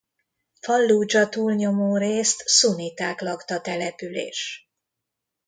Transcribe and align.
Fallúdzsa 0.59 1.29
túlnyomórészt 1.29 2.47
szunniták 2.47 3.21
lakta 3.21 3.61
település. 3.61 4.69